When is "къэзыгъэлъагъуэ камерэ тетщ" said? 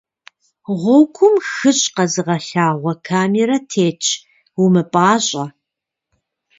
1.95-4.05